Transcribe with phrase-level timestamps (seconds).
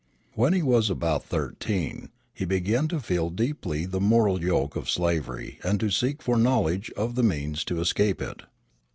[0.33, 5.59] When he was about thirteen, he began to feel deeply the moral yoke of slavery
[5.63, 8.41] and to seek for knowledge of the means to escape it.